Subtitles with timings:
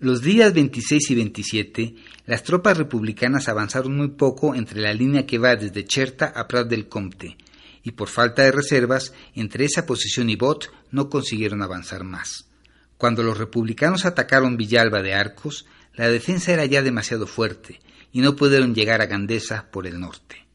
[0.00, 1.94] Los días 26 y 27,
[2.26, 6.68] las tropas republicanas avanzaron muy poco entre la línea que va desde Cherta a Prat
[6.68, 7.36] del Comte,
[7.82, 12.46] y por falta de reservas, entre esa posición y Bot no consiguieron avanzar más.
[12.96, 17.80] Cuando los republicanos atacaron Villalba de Arcos, la defensa era ya demasiado fuerte
[18.12, 20.46] y no pudieron llegar a Gandesa por el norte.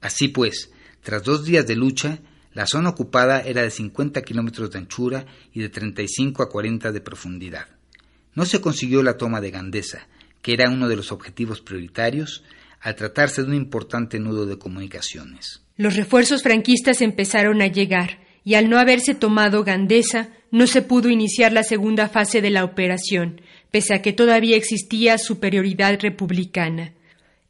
[0.00, 0.70] Así pues,
[1.02, 2.20] tras dos días de lucha,
[2.52, 7.00] la zona ocupada era de 50 kilómetros de anchura y de 35 a 40 de
[7.00, 7.66] profundidad.
[8.34, 10.06] No se consiguió la toma de Gandesa,
[10.42, 12.44] que era uno de los objetivos prioritarios,
[12.80, 15.62] al tratarse de un importante nudo de comunicaciones.
[15.76, 21.08] Los refuerzos franquistas empezaron a llegar, y al no haberse tomado Gandesa, no se pudo
[21.08, 26.92] iniciar la segunda fase de la operación, pese a que todavía existía superioridad republicana.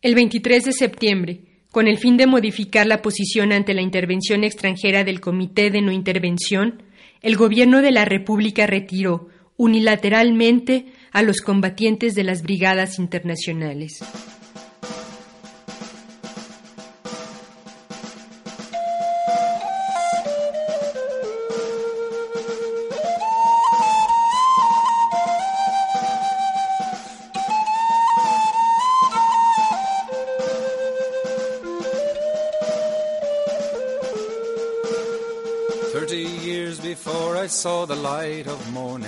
[0.01, 5.03] El 23 de septiembre, con el fin de modificar la posición ante la intervención extranjera
[5.03, 6.83] del Comité de No Intervención,
[7.21, 14.01] el gobierno de la República retiró, unilateralmente a los combatientes de las brigadas internacionales.
[37.65, 39.04] Saw the light of morning,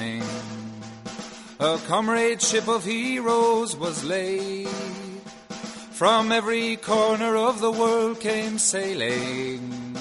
[1.66, 4.68] a comradeship of heroes was laid.
[6.00, 9.94] From every corner of the world came sailing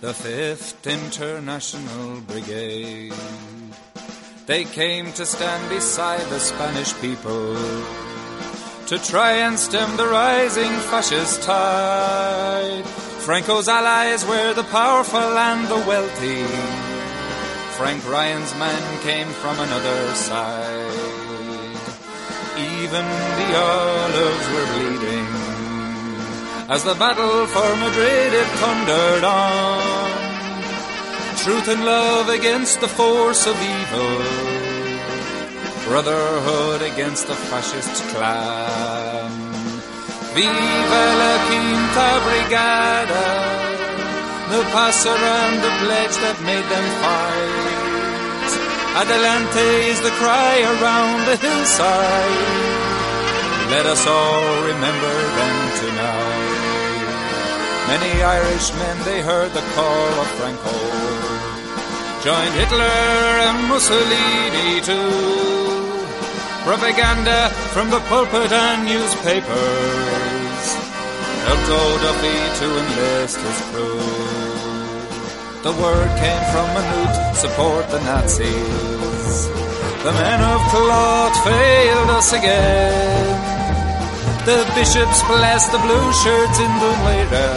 [0.00, 3.14] the 5th International Brigade.
[4.46, 7.54] They came to stand beside the Spanish people
[8.90, 12.84] to try and stem the rising fascist tide.
[13.26, 16.42] Franco's allies were the powerful and the wealthy.
[17.78, 20.71] Frank Ryan's men came from another side.
[22.82, 23.06] Even
[23.38, 25.26] the olives were bleeding
[26.68, 30.10] as the battle for Madrid it thundered on.
[31.44, 34.16] Truth and love against the force of evil.
[35.86, 39.30] Brotherhood against the fascist clan.
[40.34, 43.28] Viva la Quinta Brigada,
[44.52, 47.71] the passer and the pledge that made them fight.
[48.94, 52.48] Adelante is the cry around the hillside.
[53.70, 56.62] Let us all remember them tonight.
[57.88, 60.76] Many Irishmen, they heard the call of Franco.
[62.22, 65.42] Joined Hitler and Mussolini too
[66.64, 70.22] propaganda from the pulpit and newspapers
[71.44, 74.41] helped old Duffy to enlist his crew.
[75.62, 79.46] The word came from Manute, support the Nazis.
[80.02, 83.52] The men of cloth failed us again.
[84.44, 87.50] The bishops blessed the blue shirts in Dunleira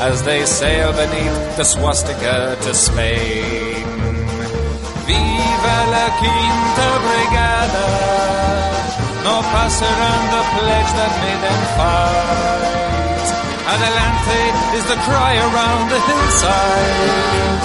[0.00, 3.80] as they sail beneath the swastika to Spain.
[5.08, 7.88] Viva la Quinta Brigada.
[9.24, 12.89] No passaran the pledge that made them fight.
[13.72, 14.42] Adelante
[14.78, 17.60] is the cry around the hillside.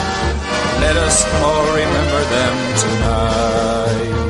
[0.86, 4.25] Let us all remember them tonight.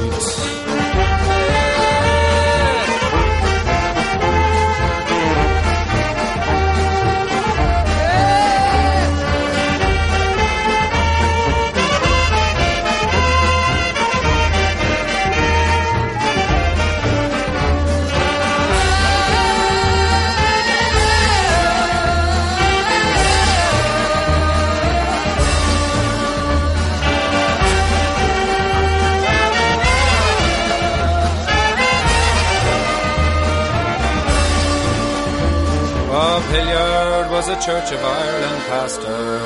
[36.55, 39.39] Hilliard was a Church of Ireland pastor.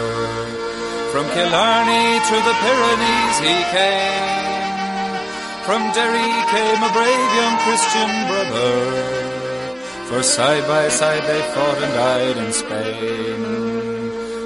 [1.12, 5.18] From Killarney to the Pyrenees he came.
[5.66, 8.76] From Derry came a brave young Christian brother.
[10.06, 13.40] For side by side they fought and died in Spain.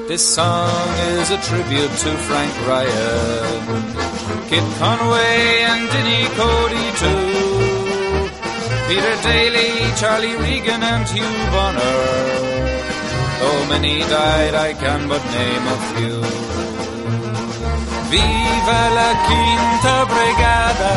[0.07, 0.87] This song
[1.19, 3.83] is a tribute to Frank Ryan,
[4.47, 7.63] Kit Conway and Dinny Cody too.
[8.87, 12.12] Peter Daly, Charlie Regan, and Hugh Bonner.
[13.73, 16.17] Many died, I can but name a few.
[18.11, 20.95] Viva la Quinta Brigada!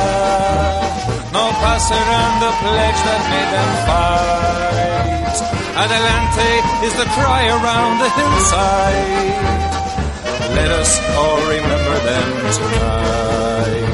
[1.32, 5.36] No passerán the pledge that made them fight.
[5.84, 6.52] Adelante
[6.86, 9.32] is the cry around the hillside.
[10.58, 13.85] Let us all remember them tonight.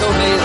[0.00, 0.43] 都没。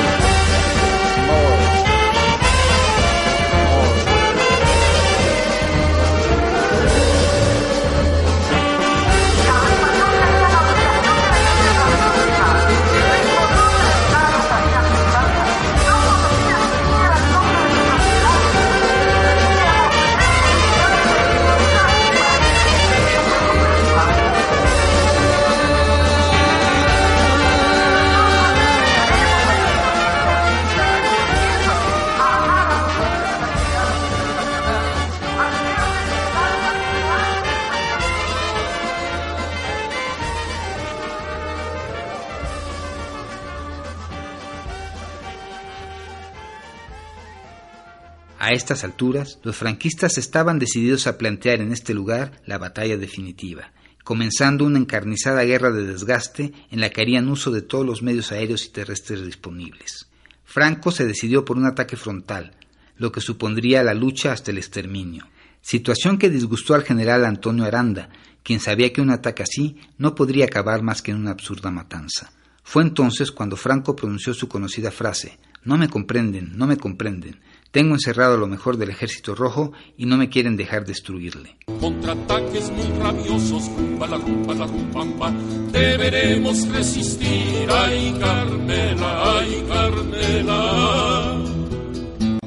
[48.49, 53.73] A estas alturas, los franquistas estaban decididos a plantear en este lugar la batalla definitiva,
[54.03, 58.31] comenzando una encarnizada guerra de desgaste en la que harían uso de todos los medios
[58.31, 60.07] aéreos y terrestres disponibles.
[60.45, 62.53] Franco se decidió por un ataque frontal,
[62.97, 65.27] lo que supondría la lucha hasta el exterminio,
[65.61, 68.09] situación que disgustó al general Antonio Aranda,
[68.41, 72.31] quien sabía que un ataque así no podría acabar más que en una absurda matanza.
[72.63, 77.41] Fue entonces cuando Franco pronunció su conocida frase No me comprenden, no me comprenden.
[77.71, 81.55] Tengo encerrado lo mejor del ejército rojo y no me quieren dejar destruirle.
[81.79, 85.31] Contraataques muy rabiosos, rumba la rumba la rumbamba,
[85.71, 91.43] deberemos resistir, ay Carmela, ay Carmela.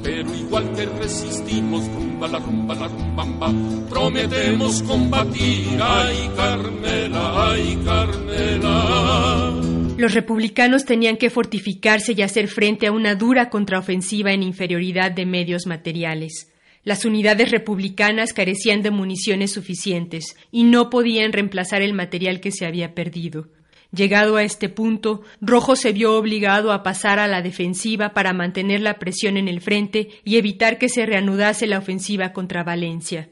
[0.03, 3.53] Pero igual que resistimos, rumba la rumba la rumbamba,
[3.89, 9.62] prometemos combatir, ay Carmela, ay Carmela.
[9.97, 15.25] Los republicanos tenían que fortificarse y hacer frente a una dura contraofensiva en inferioridad de
[15.25, 16.51] medios materiales.
[16.83, 22.65] Las unidades republicanas carecían de municiones suficientes y no podían reemplazar el material que se
[22.65, 23.47] había perdido.
[23.95, 28.81] Llegado a este punto, Rojo se vio obligado a pasar a la defensiva para mantener
[28.81, 33.29] la presión en el frente y evitar que se reanudase la ofensiva contra Valencia.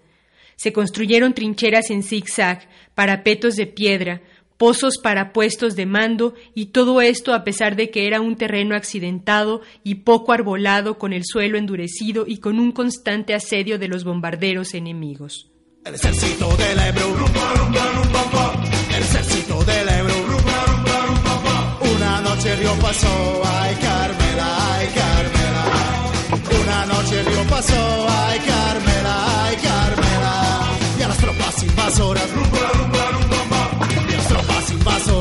[0.56, 4.22] Se construyeron trincheras en zigzag, parapetos de piedra,
[4.62, 8.76] pozos para puestos de mando y todo esto a pesar de que era un terreno
[8.76, 14.04] accidentado y poco arbolado con el suelo endurecido y con un constante asedio de los
[14.04, 15.50] bombarderos enemigos.
[15.84, 17.08] El ejército del Ebro,
[18.96, 20.14] el ejército del Ebro,
[21.96, 29.44] una noche río pasó, ay Carmela, ay Carmela, una noche el río pasó, ay Carmela,
[29.44, 32.30] ay Carmela, y a las tropas invasoras,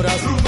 [0.01, 0.40] invasoras.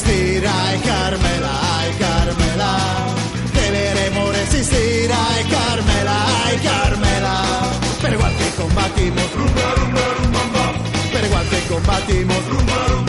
[0.00, 3.06] resistir, ay Carmela, ay Carmela.
[3.52, 7.42] Deberemos resistir, ay Carmela, ay Carmela.
[8.00, 10.72] Pero igual que combatimos, rumba, rumba, rumba,
[11.12, 12.99] pero igual que combatimos, rumba.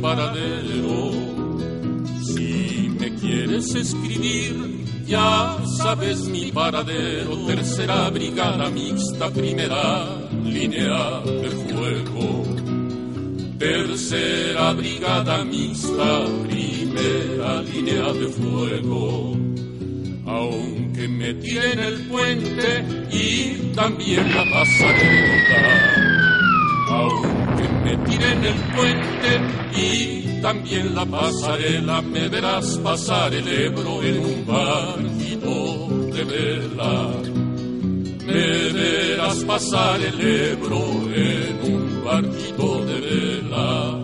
[0.00, 1.12] Paradero.
[2.24, 7.46] Si me quieres escribir, ya sabes mi paradero.
[7.46, 10.06] Tercera brigada mixta, primera
[10.44, 12.44] línea de fuego.
[13.58, 19.40] Tercera brigada mixta, primera línea de fuego
[20.30, 25.64] aunque me tiene el puente y también la pasarela.
[26.88, 27.29] Aunque
[27.90, 29.30] me tiren el puente
[29.76, 37.08] y también la pasarela, me verás pasar el Ebro en un barquito de vela.
[38.26, 43.98] Me verás pasar el Ebro en un barquito de vela.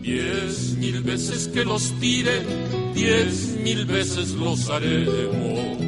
[0.00, 2.46] Diez mil veces que los tire
[2.94, 5.85] diez mil veces los haremos.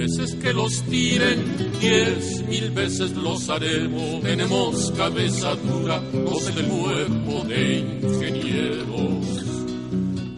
[0.00, 1.44] Veces que los tiren,
[1.78, 4.22] diez mil veces los haremos.
[4.22, 9.26] Tenemos cabeza dura, los del cuerpo de ingenieros.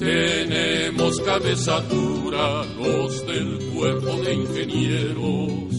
[0.01, 5.75] Tenemos cabeza dura, los del cuerpo de ingenieros.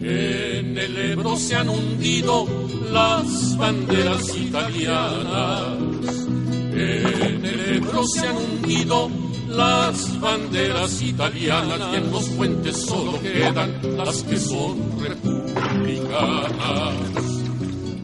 [0.00, 2.48] En el Ebro se han hundido
[2.90, 5.78] las banderas italianas
[6.80, 9.10] en el Ebro se han hundido
[9.48, 16.94] las banderas italianas y en los puentes solo quedan las que son republicanas.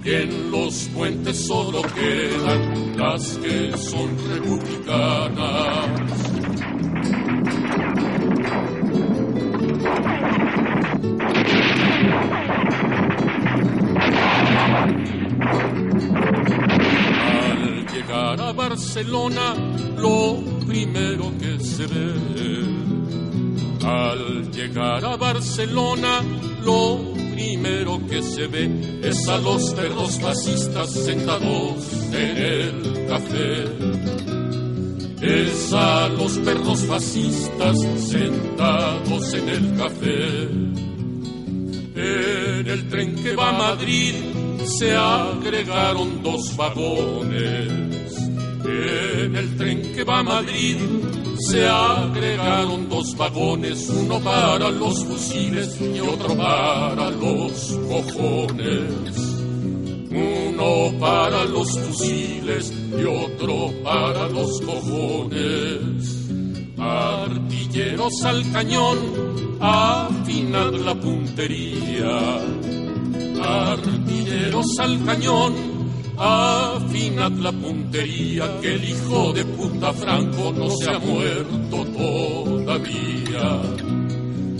[0.04, 5.90] Y en los puentes solo quedan las que son republicanas.
[17.92, 19.54] llegar a Barcelona,
[19.96, 22.14] lo primero que se ve.
[23.84, 26.22] Al llegar a Barcelona,
[26.62, 33.64] lo primero que se ve es a los perros fascistas sentados en el café.
[35.20, 37.78] Es a los perros fascistas
[38.08, 40.42] sentados en el café.
[41.96, 44.14] En el tren que va a Madrid
[44.64, 47.83] se agregaron dos vagones
[48.64, 50.76] en el tren que va a Madrid
[51.38, 59.34] se agregaron dos vagones, uno para los fusiles y otro para los cojones.
[60.10, 66.28] Uno para los fusiles y otro para los cojones.
[66.78, 68.98] Artilleros al cañón,
[69.60, 72.40] afinad la puntería.
[73.42, 75.54] Artilleros al cañón,
[76.16, 83.60] afinad la puntería, que el hijo de puta Franco no se ha muerto todavía.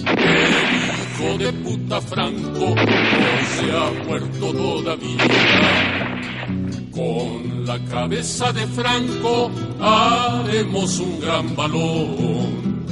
[0.07, 5.19] El hijo de puta Franco no se ha muerto todavía.
[6.93, 9.51] Con la cabeza de Franco
[9.81, 12.85] haremos un gran balón.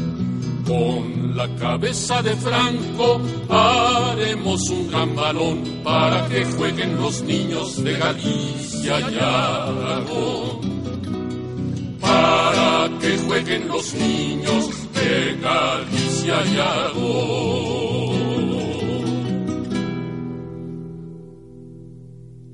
[0.67, 7.93] Con la cabeza de Franco haremos un gran balón para que jueguen los niños de
[7.97, 10.61] Galicia y Aragón.
[12.01, 17.92] Para que jueguen los niños de Galicia y Aragón.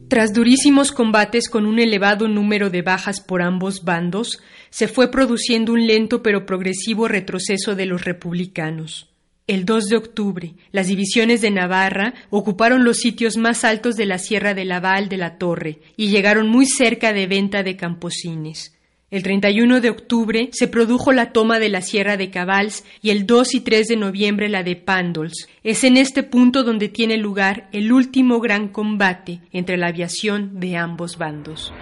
[0.09, 5.75] Tras durísimos combates con un elevado número de bajas por ambos bandos, se fue produciendo
[5.75, 9.11] un lento pero progresivo retroceso de los republicanos.
[9.47, 14.19] El 2 de octubre, las divisiones de Navarra ocuparon los sitios más altos de la
[14.19, 18.78] Sierra de Laval de la Torre y llegaron muy cerca de Venta de Camposines.
[19.11, 23.27] El 31 de octubre se produjo la toma de la Sierra de Cabals y el
[23.27, 25.49] 2 y 3 de noviembre la de Pandols.
[25.65, 30.77] Es en este punto donde tiene lugar el último gran combate entre la aviación de
[30.77, 31.73] ambos bandos.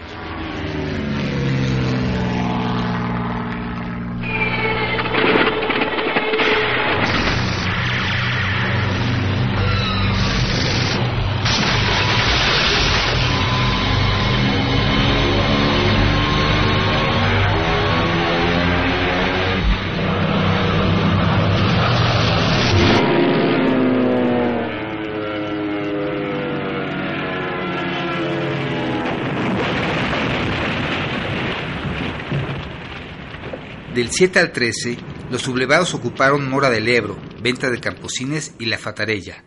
[34.07, 34.99] Del 7 al 13,
[35.33, 39.43] los sublevados ocuparon Mora del Ebro, Venta de Camposines y La Fatarella.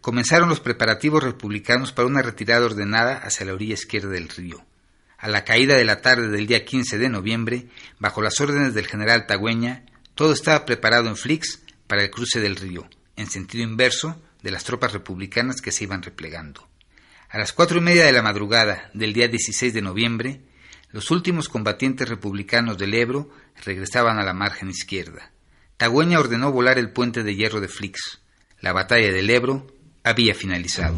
[0.00, 4.64] Comenzaron los preparativos republicanos para una retirada ordenada hacia la orilla izquierda del río.
[5.18, 7.66] A la caída de la tarde del día 15 de noviembre,
[7.98, 12.54] bajo las órdenes del general Tagüeña, todo estaba preparado en Flix para el cruce del
[12.54, 16.68] río, en sentido inverso de las tropas republicanas que se iban replegando.
[17.30, 20.40] A las cuatro y media de la madrugada del día 16 de noviembre,
[20.90, 23.30] los últimos combatientes republicanos del Ebro
[23.64, 25.32] regresaban a la margen izquierda.
[25.76, 28.20] Tagüeña ordenó volar el puente de hierro de Flix.
[28.60, 29.66] La batalla del Ebro
[30.02, 30.96] había finalizado.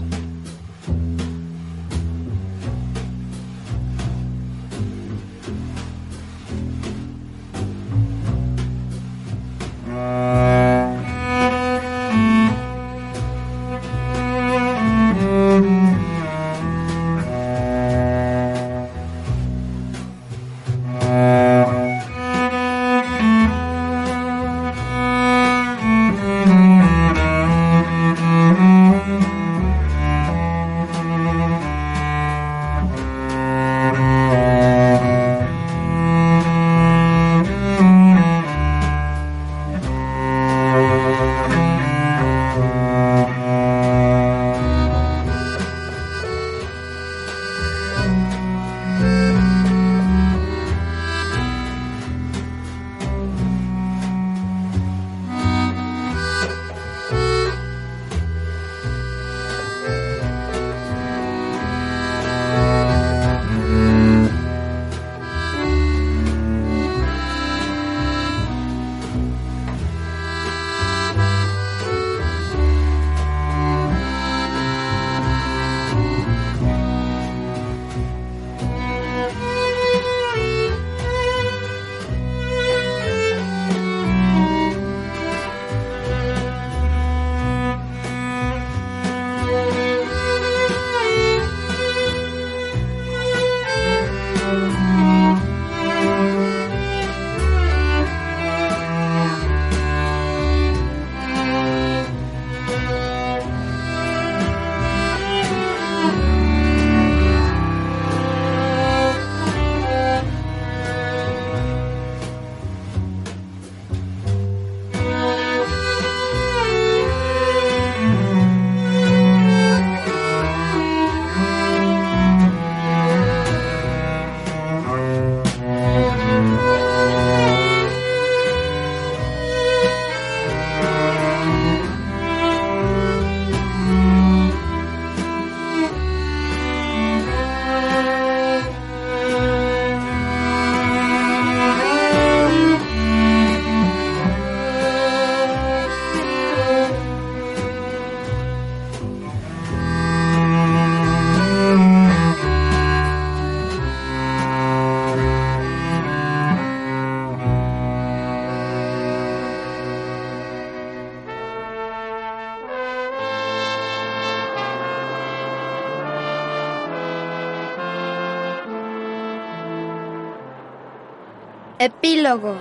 [172.03, 172.57] Epílogo.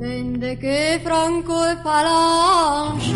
[0.00, 3.12] Dende que Franco e Falange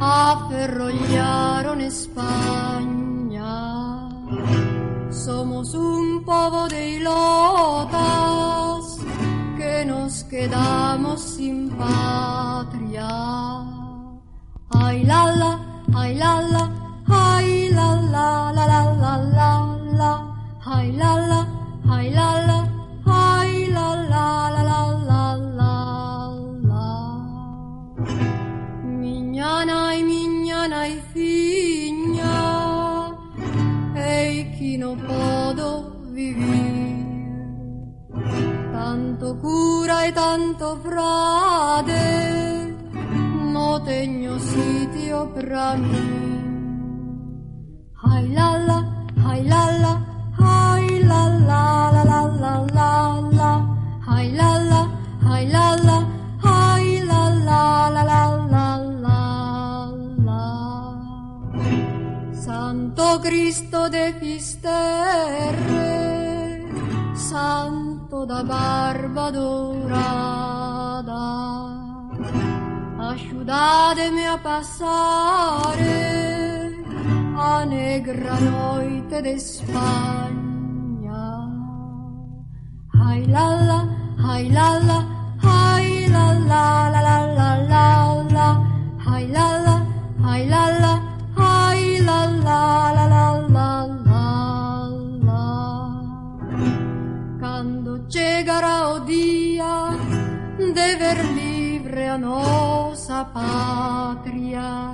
[0.00, 3.50] aferrollaron España,
[5.10, 8.29] somos un povo de ilotas que nos
[10.30, 13.10] quedamos sin patria.
[14.70, 15.52] Ay la la,
[15.94, 16.64] ay la la,
[17.08, 19.14] ay la la la la la
[19.98, 20.12] la
[20.76, 21.40] ay la la,
[21.96, 22.49] ay la la,
[40.12, 42.74] tanto frade,
[43.52, 46.40] no tengo sitio para mí.
[48.02, 49.92] Ay la la, ay la la,
[50.38, 53.52] ay la la la la la la la,
[54.08, 54.88] ay la la,
[55.28, 55.98] ay la la,
[56.42, 58.66] ay la la la la la
[59.04, 59.20] la
[60.26, 60.44] la.
[62.32, 65.88] Santo Cristo de Fisterre,
[67.14, 67.89] Santo
[68.26, 71.26] da barba dorada,
[73.10, 75.98] ayudadme a passare
[77.36, 81.22] a negra noite de España.
[83.06, 83.80] Ay la la,
[84.32, 84.98] ay la la,
[85.42, 88.29] ay la la la la la la
[103.20, 104.92] nosa patria,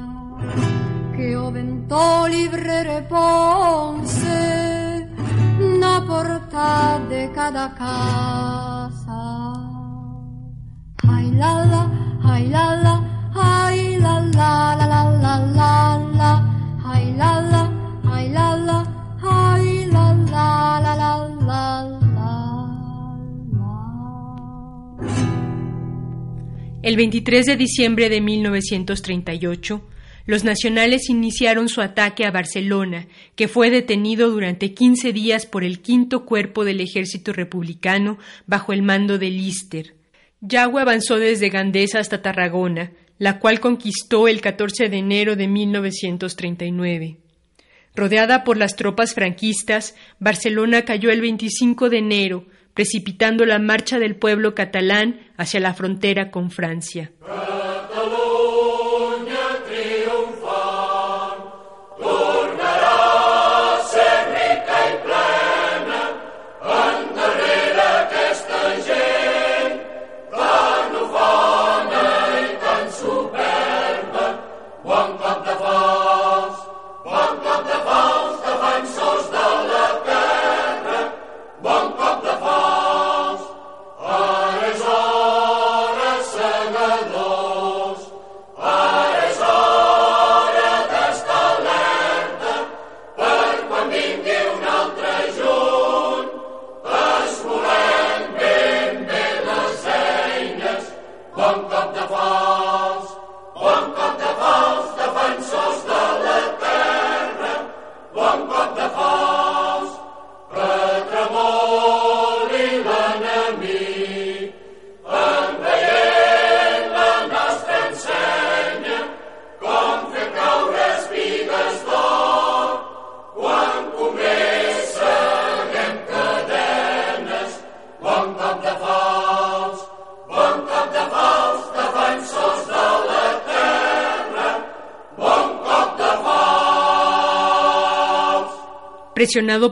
[1.15, 4.39] que o vento libre reponse
[5.81, 9.23] na porta de cada casa.
[11.09, 11.83] Ay la la,
[12.25, 12.95] ay la la,
[13.35, 15.96] ay la la la la la la
[26.87, 29.83] El 23 de diciembre de 1938,
[30.25, 35.81] los nacionales iniciaron su ataque a Barcelona, que fue detenido durante 15 días por el
[35.81, 39.97] quinto cuerpo del ejército republicano bajo el mando de Lister.
[40.41, 47.17] Yagüe avanzó desde Gandesa hasta Tarragona, la cual conquistó el 14 de enero de 1939.
[47.97, 54.17] Rodeada por las tropas franquistas, Barcelona cayó el 25 de enero, precipitando la marcha del
[54.17, 57.11] pueblo catalán hacia la frontera con Francia.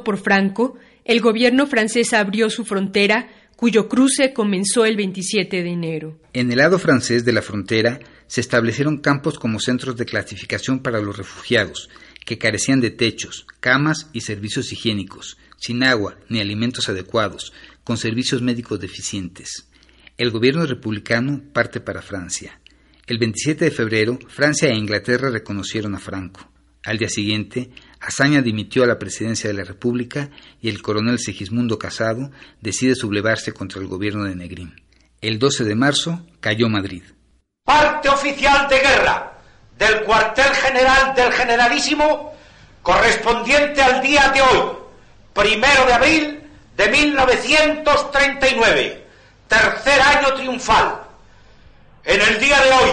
[0.05, 6.21] Por Franco, el gobierno francés abrió su frontera, cuyo cruce comenzó el 27 de enero.
[6.35, 11.01] En el lado francés de la frontera se establecieron campos como centros de clasificación para
[11.01, 11.89] los refugiados,
[12.27, 18.43] que carecían de techos, camas y servicios higiénicos, sin agua ni alimentos adecuados, con servicios
[18.43, 19.69] médicos deficientes.
[20.19, 22.61] El gobierno republicano parte para Francia.
[23.07, 26.51] El 27 de febrero, Francia e Inglaterra reconocieron a Franco.
[26.85, 27.71] Al día siguiente,
[28.07, 30.29] Azaña dimitió a la presidencia de la República
[30.61, 34.75] y el coronel Segismundo Casado decide sublevarse contra el gobierno de Negrín.
[35.23, 37.03] El 12 de marzo cayó Madrid.
[37.65, 39.39] Parte oficial de guerra
[39.79, 42.35] del cuartel general del generalísimo
[42.83, 44.77] correspondiente al día de hoy,
[45.33, 46.43] primero de abril
[46.77, 49.07] de 1939,
[49.49, 51.01] tercer año triunfal.
[52.05, 52.91] En el día de hoy,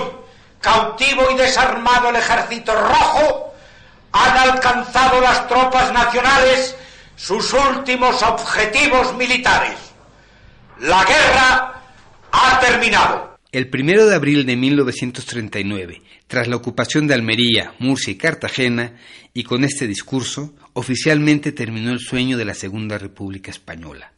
[0.62, 3.51] cautivo y desarmado el ejército rojo,
[4.12, 6.76] han alcanzado las tropas nacionales
[7.16, 9.78] sus últimos objetivos militares.
[10.80, 11.82] La guerra
[12.32, 13.38] ha terminado.
[13.52, 18.94] El primero de abril de 1939, tras la ocupación de Almería, Murcia y Cartagena,
[19.34, 24.14] y con este discurso, oficialmente terminó el sueño de la Segunda República Española.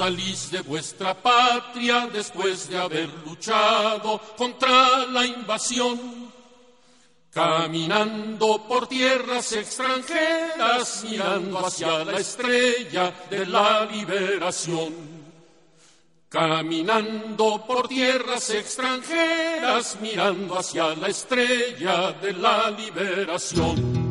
[0.00, 6.32] Salís de vuestra patria después de haber luchado contra la invasión,
[7.30, 14.94] caminando por tierras extranjeras, mirando hacia la estrella de la liberación.
[16.30, 24.09] Caminando por tierras extranjeras, mirando hacia la estrella de la liberación.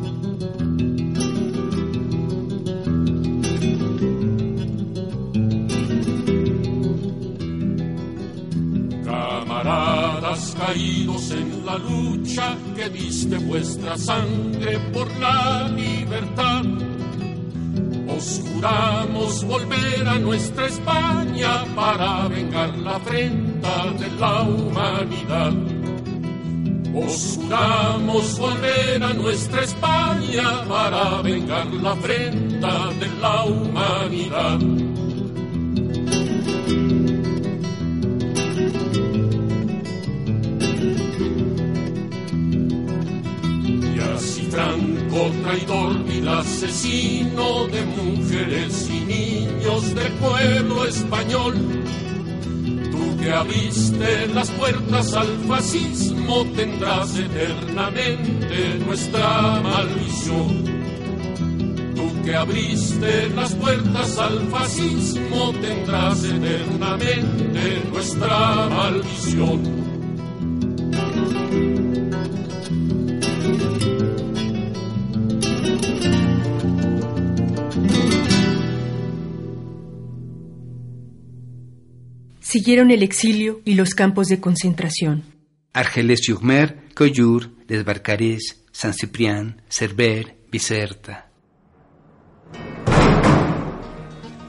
[10.58, 16.64] caídos en la lucha que diste vuestra sangre por la libertad.
[18.16, 25.52] Os juramos volver a nuestra España para vengar la afrenta de la humanidad.
[26.94, 34.89] Os juramos volver a nuestra España para vengar la afrenta de la humanidad.
[45.28, 51.54] Traidor, vil asesino de mujeres y niños del pueblo español.
[52.90, 60.64] Tú que abriste las puertas al fascismo tendrás eternamente nuestra maldición.
[61.94, 69.79] Tú que abriste las puertas al fascismo tendrás eternamente nuestra maldición.
[82.50, 85.22] Siguieron el exilio y los campos de concentración.
[85.72, 91.30] Argelès-sur-Mer, Collioure, Desbarcarés, San Ciprián, Cerber, Biserta.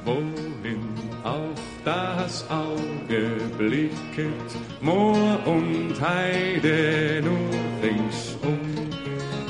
[0.03, 0.81] Wohin
[1.23, 4.49] auf das Auge blicket,
[4.81, 7.51] Moor und Heide nur
[7.83, 8.59] ringsum.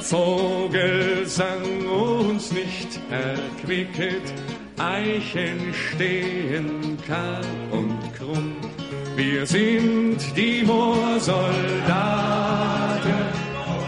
[0.02, 4.34] Vogelsang uns nicht erquicket,
[4.78, 8.56] Eichen stehen kahl und Spektrum.
[9.16, 13.14] Wir sind die Moorsoldaten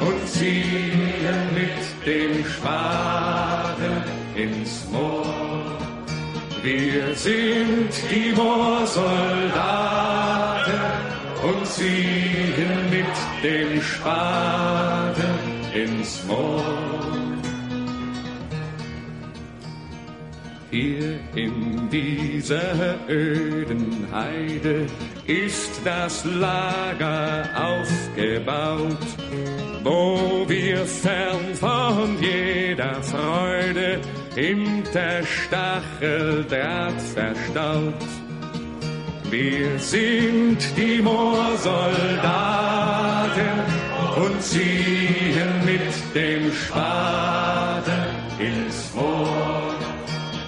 [0.01, 1.13] und ziehen
[1.53, 1.71] mit
[2.05, 4.03] dem Spaten
[4.35, 5.23] ins Moor.
[6.63, 10.81] Wir sind die Moorsoldaten
[11.43, 13.05] und ziehen mit
[13.43, 15.35] dem Spaten
[15.73, 16.63] ins Moor.
[20.71, 24.87] Hier im dieser öden Heide
[25.27, 28.97] ist das Lager aufgebaut,
[29.83, 33.99] wo wir fern von jeder Freude
[34.33, 37.93] hinter Stacheldraht verstaut.
[39.29, 42.23] Wir sind die Moorsoldaten
[44.15, 47.42] und ziehen mit dem Spaß.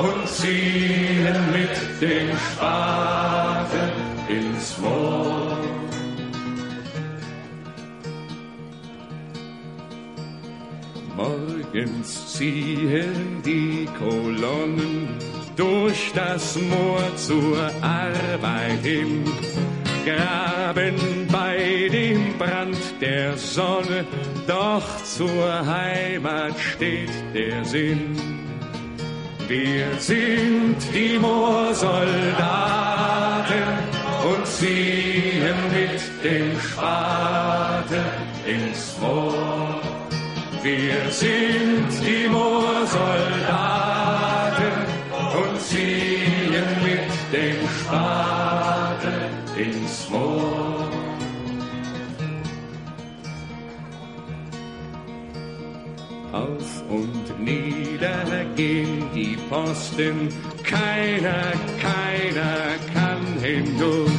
[0.00, 3.90] und ziehen mit den Spaten
[4.26, 5.58] ins Moor.
[11.14, 15.08] Morgens ziehen die Kolonnen
[15.56, 19.24] durch das Moor zur Arbeit im
[20.06, 21.17] Graben
[21.88, 24.06] dem Brand der Sonne,
[24.46, 28.16] doch zur Heimat steht der Sinn.
[29.48, 33.64] Wir sind die Moorsoldaten
[34.30, 38.04] und ziehen mit dem Spaten
[38.46, 39.80] ins Moor.
[40.62, 44.72] Wir sind die Moorsoldaten
[45.38, 48.27] und ziehen mit dem Spaten
[56.88, 60.28] und niedergehen die Posten.
[60.64, 64.10] Keiner, keiner kann hindurch.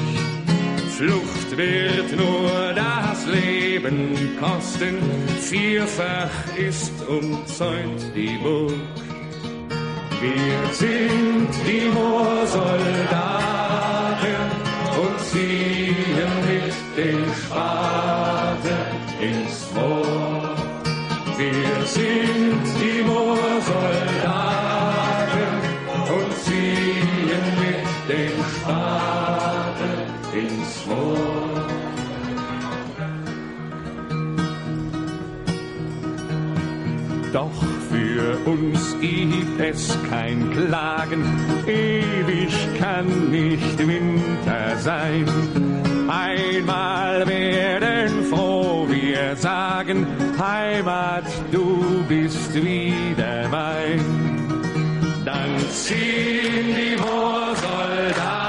[0.97, 4.97] Flucht wird nur das Leben kosten.
[5.39, 8.73] Vierfach ist umzäunt die Burg.
[10.21, 12.69] Wir sind die Moorsoldaten
[15.01, 15.95] und ziehen
[16.45, 18.38] mit den Spaten.
[37.31, 41.23] Doch für uns gibt es kein Klagen,
[41.67, 45.25] ewig kann nicht Winter sein.
[46.07, 50.07] Einmal werden froh wir sagen,
[50.39, 53.99] Heimat, du bist wieder mein.
[55.23, 58.48] Dann ziehen die Moorsoldaten.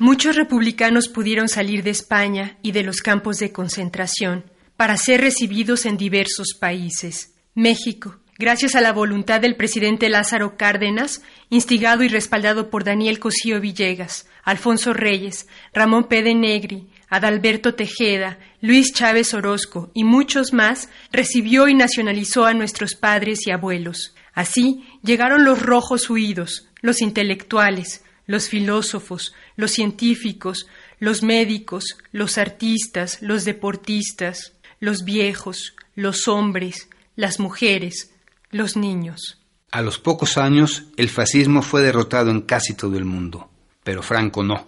[0.00, 5.84] Muchos republicanos pudieron salir de España y de los campos de concentración para ser recibidos
[5.84, 7.34] en diversos países.
[7.54, 13.60] México, gracias a la voluntad del presidente Lázaro Cárdenas, instigado y respaldado por Daniel Cosío
[13.60, 16.34] Villegas, Alfonso Reyes, Ramón P.
[16.34, 23.46] Negri, Adalberto Tejeda, Luis Chávez Orozco y muchos más, recibió y nacionalizó a nuestros padres
[23.46, 24.14] y abuelos.
[24.32, 30.68] Así llegaron los rojos huidos, los intelectuales, los filósofos, los científicos,
[31.00, 38.14] los médicos, los artistas, los deportistas, los viejos, los hombres, las mujeres,
[38.52, 39.40] los niños.
[39.72, 43.50] A los pocos años, el fascismo fue derrotado en casi todo el mundo,
[43.82, 44.64] pero Franco no.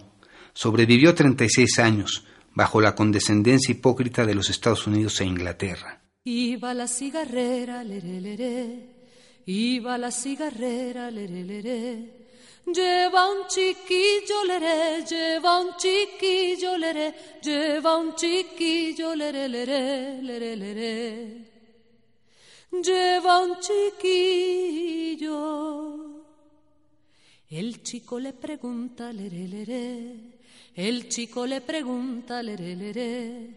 [0.53, 6.01] Sobrevivió 36 años, bajo la condescendencia hipócrita de los Estados Unidos e Inglaterra.
[6.25, 8.89] Iba la cigarrera, leré, leré.
[9.45, 12.22] Iba la cigarrera, leré.
[12.65, 21.51] Lleva un chiquillo, leré, lleva un chiquillo, leré, lleva un chiquillo, leré, leré, leré, leré.
[22.71, 25.33] Lleva un chiquillo.
[27.49, 30.32] El chico le pregunta, leré, leré.
[30.75, 33.49] El chico le pregunta, leré,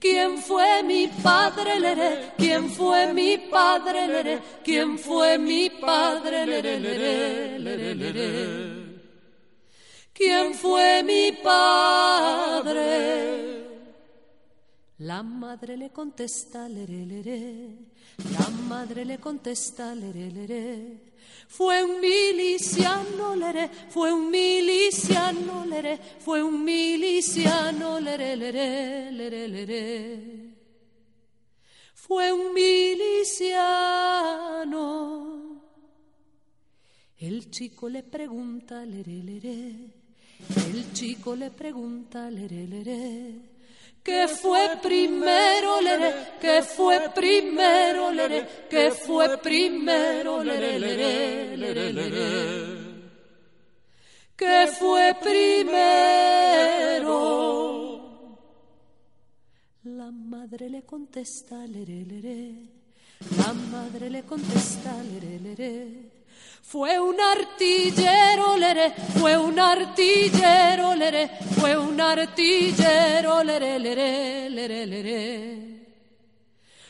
[0.00, 2.32] ¿quién fue mi padre, leré?
[2.36, 4.40] ¿Quién fue mi padre, leré?
[4.64, 8.84] ¿Quién fue mi padre, leré, leré?
[10.12, 12.74] ¿Quién fue mi padre?
[14.98, 17.76] La madre le contesta, leré.
[18.32, 21.14] La madre le contesta, leré.
[21.48, 22.00] Fue un
[22.64, 30.54] miliciano, leré, fue un miliciano, leré, fue un miliciano, leré, leré, leré, leré.
[31.94, 33.52] Fue un miliciano.
[37.18, 39.74] El chico le pregunta, leré, leré.
[40.68, 43.53] El chico le pregunta, leré, leré.
[44.04, 46.14] ¿Qué fue primero, leré?
[46.38, 48.46] ¿Qué fue primero, leré?
[48.68, 52.84] ¿Qué fue primero, leré, leré, leré, leré?
[54.36, 56.44] ¿Qué fue primero?
[59.84, 62.56] La madre le contesta, leré, leré.
[63.38, 66.13] La madre le contesta, leré, leré.
[66.66, 71.28] Fue un artillero, leré, fue un artillero, leré,
[71.60, 75.86] fue un artillero, leré, leré, leré, leré.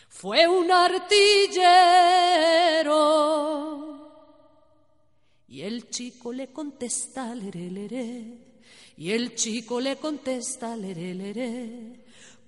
[0.09, 1.25] Fue un artillero.
[5.49, 8.39] Y el chico le contesta, leré, leré.
[8.97, 12.04] Y el chico le contesta, leré, leré.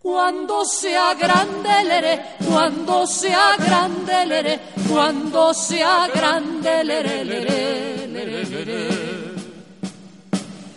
[0.07, 2.15] Cuando sea grande leré,
[2.49, 8.89] cuando sea grande leré, cuando sea grande leré, leré, leré.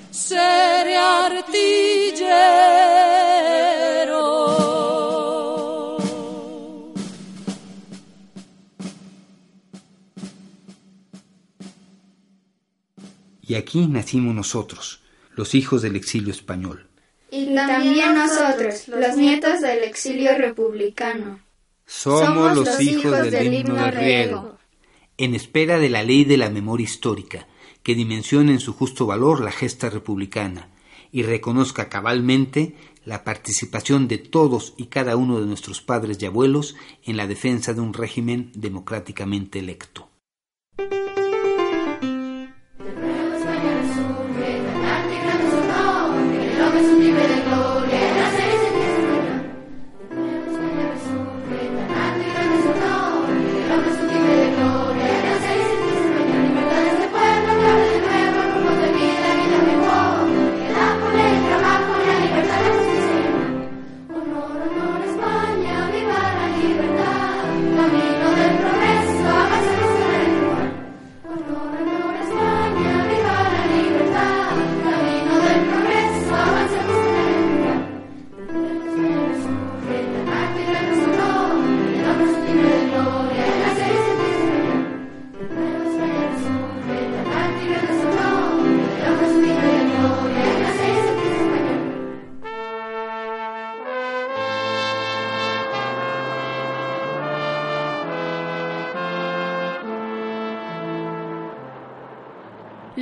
[0.09, 2.39] Seré artillero.
[13.43, 15.03] Y aquí nacimos nosotros,
[15.35, 16.88] los hijos del exilio español.
[17.31, 21.39] Y también nosotros, los nietos del exilio republicano.
[21.85, 24.57] Somos, los, hijos, del, himno de riego,
[25.17, 27.47] en espera de la ley de la memoria histórica,
[27.83, 30.69] que dimensione en su justo valor la gesta republicana
[31.11, 36.75] y reconozca cabalmente la participación de todos y cada uno de nuestros padres y abuelos
[37.03, 40.09] en la defensa de un régimen democráticamente electo.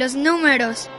[0.08, 0.90] Los números.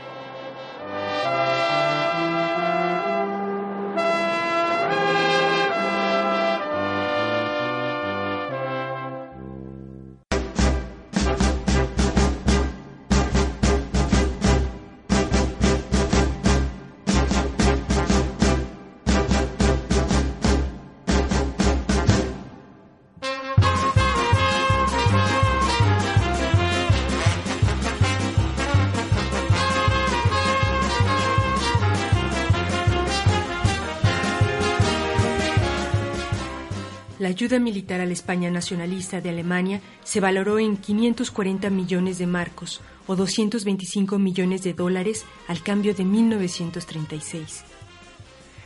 [37.29, 42.25] La ayuda militar a la España nacionalista de Alemania se valoró en 540 millones de
[42.25, 47.65] marcos o 225 millones de dólares al cambio de 1936.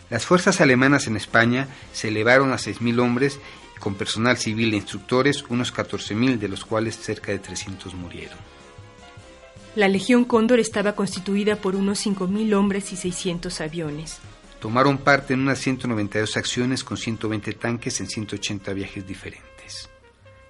[0.09, 3.37] Las fuerzas alemanas en España se elevaron a 6.000 hombres
[3.81, 8.37] con personal civil e instructores, unos 14.000 de los cuales cerca de 300 murieron.
[9.75, 14.21] La Legión Cóndor estaba constituida por unos 5.000 hombres y 600 aviones.
[14.63, 19.89] Tomaron parte en unas 192 acciones con 120 tanques en 180 viajes diferentes.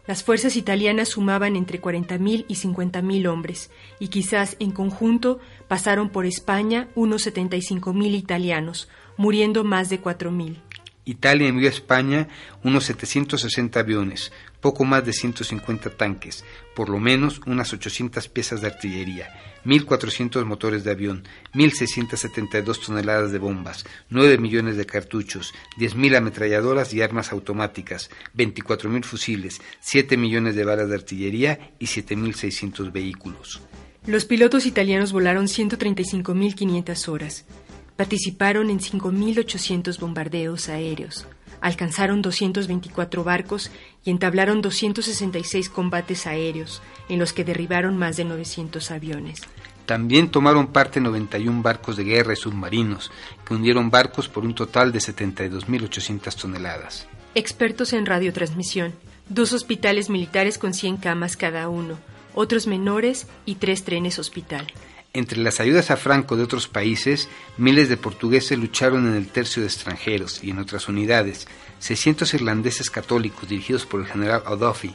[0.05, 6.27] Las fuerzas italianas sumaban entre 40.000 y 50.000 hombres, y quizás en conjunto pasaron por
[6.27, 8.87] España unos 75.000 italianos,
[9.17, 10.57] muriendo más de 4.000.
[11.05, 12.27] Italia envió a España
[12.61, 14.31] unos 760 aviones,
[14.63, 19.29] poco más de 150 tanques, por lo menos unas 800 piezas de artillería,
[19.65, 27.01] 1.400 motores de avión, 1.672 toneladas de bombas, 9 millones de cartuchos, 10.000 ametralladoras y
[27.01, 33.61] armas automáticas, 24.000 fusiles, 7 millones de balas de artillería y 7.600 vehículos.
[34.07, 37.45] Los pilotos italianos volaron 135.500 horas.
[37.97, 41.27] Participaron en 5.800 bombardeos aéreos.
[41.63, 43.71] Alcanzaron 224 barcos
[44.03, 49.39] y entablaron 266 combates aéreos, en los que derribaron más de 900 aviones.
[49.85, 53.11] También tomaron parte 91 barcos de guerra y submarinos,
[53.47, 57.07] que hundieron barcos por un total de 72.800 toneladas.
[57.33, 58.93] Expertos en radiotransmisión.
[59.29, 61.97] Dos hospitales militares con 100 camas cada uno,
[62.35, 64.67] otros menores y tres trenes hospital.
[65.15, 69.61] Entre las ayudas a Franco de otros países, miles de portugueses lucharon en el tercio
[69.61, 71.47] de extranjeros y en otras unidades,
[71.77, 74.91] 600 irlandeses católicos dirigidos por el general O'Duffy,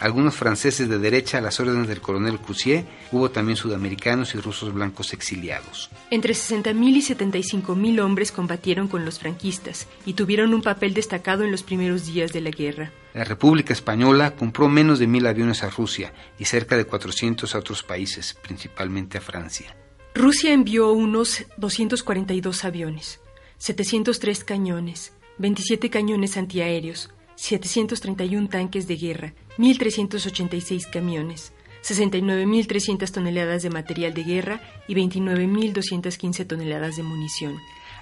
[0.00, 4.72] algunos franceses de derecha a las órdenes del coronel Crucier, hubo también sudamericanos y rusos
[4.72, 5.90] blancos exiliados.
[6.10, 11.50] Entre 60.000 y 75.000 hombres combatieron con los franquistas y tuvieron un papel destacado en
[11.52, 12.90] los primeros días de la guerra.
[13.12, 17.58] La República Española compró menos de mil aviones a Rusia y cerca de 400 a
[17.58, 19.76] otros países, principalmente a Francia.
[20.14, 23.20] Rusia envió unos 242 aviones,
[23.58, 31.52] 703 cañones, 27 cañones antiaéreos, 731 tanques de guerra, 1.386 camiones,
[31.82, 37.58] 69.300 toneladas de material de guerra y 29.215 toneladas de munición.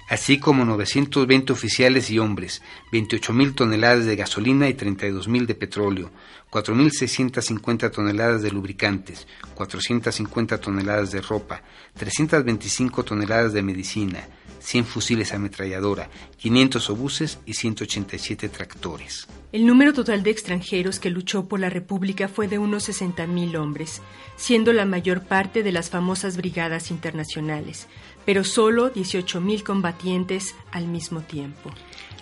[0.09, 6.11] Así como 920 oficiales y hombres, 28.000 toneladas de gasolina y 32.000 de petróleo,
[6.51, 11.61] 4.650 toneladas de lubricantes, 450 toneladas de ropa,
[11.95, 14.27] 325 toneladas de medicina,
[14.59, 19.27] 100 fusiles ametralladora, 500 obuses y 187 tractores.
[19.51, 24.01] El número total de extranjeros que luchó por la República fue de unos 60.000 hombres,
[24.35, 27.87] siendo la mayor parte de las famosas brigadas internacionales,
[28.29, 31.71] pero solo 18.000 combatientes al mismo tiempo.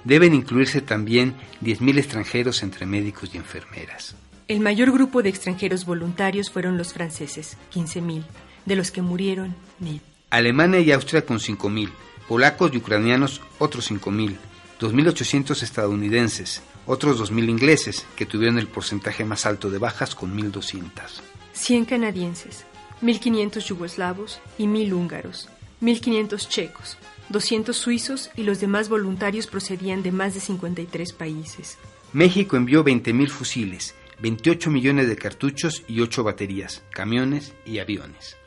[0.05, 4.15] Deben incluirse también 10.000 extranjeros entre médicos y enfermeras.
[4.47, 8.23] El mayor grupo de extranjeros voluntarios fueron los franceses, 15.000,
[8.65, 9.99] de los que murieron 1.000.
[10.29, 11.89] Alemania y Austria con 5.000,
[12.29, 14.37] polacos y ucranianos otros 5.000,
[14.79, 20.89] 2.800 estadounidenses, otros 2.000 ingleses, que tuvieron el porcentaje más alto de bajas con 1.200.
[21.51, 22.65] 100 canadienses,
[23.01, 25.49] 1.500 yugoslavos y 1.000 húngaros,
[25.81, 26.97] 1.500 checos,
[27.29, 31.77] 200 suizos y los demás voluntarios procedían de más de 53 países.
[32.13, 38.37] México envió 20.000 fusiles, 28 millones de cartuchos y 8 baterías, camiones y aviones.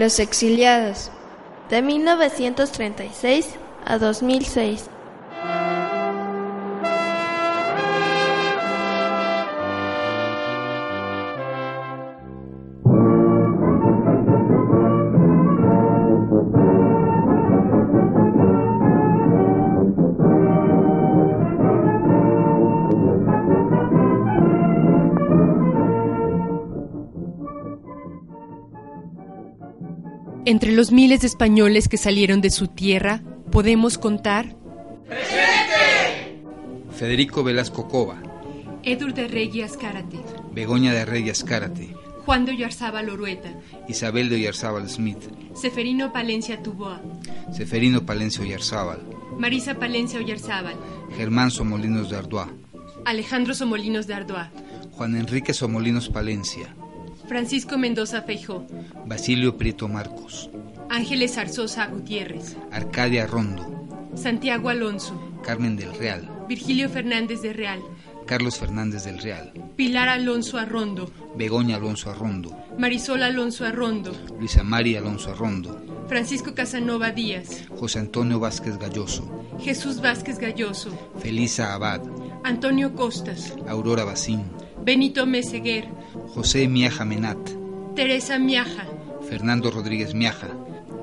[0.00, 1.10] Los exiliados.
[1.68, 3.50] De 1936
[3.84, 4.88] a 2006.
[30.80, 33.20] Los miles de españoles que salieron de su tierra,
[33.52, 34.56] podemos contar
[36.96, 38.22] Federico Velasco Cova,
[38.82, 40.16] Edur de Reyes Cárate,
[40.54, 43.52] Begoña de Reyes Cárate, Juan de Oyarzábal Orueta,
[43.88, 45.18] Isabel de Oyarzábal Smith,
[45.52, 47.02] Seferino Palencia Tuboa,
[47.52, 49.00] Seferino Palencia Oyarzábal,
[49.36, 50.76] Marisa Palencia Oyarzábal,
[51.14, 52.48] Germán Somolinos de Ardois,
[53.04, 54.48] Alejandro Somolinos de Ardois,
[54.92, 56.74] Juan Enrique Somolinos Palencia,
[57.30, 58.66] Francisco Mendoza Feijó,
[59.06, 60.50] Basilio Prieto Marcos,
[60.88, 67.82] Ángeles Arzosa Gutiérrez, Arcadia Rondo, Santiago Alonso, Carmen del Real, Virgilio Fernández de Real,
[68.26, 74.98] Carlos Fernández del Real, Pilar Alonso Arrondo, Begoña Alonso Arrondo, Marisol Alonso Arrondo, Luisa María
[74.98, 82.00] Alonso Arrondo, Francisco Casanova Díaz, José Antonio Vázquez Galloso, Jesús Vázquez Galloso, Felisa Abad,
[82.42, 84.42] Antonio Costas, Aurora Bacín,
[84.82, 85.88] Benito Meseguer,
[86.34, 87.38] José Miaja Menat,
[87.94, 88.86] Teresa Miaja,
[89.28, 90.48] Fernando Rodríguez Miaja,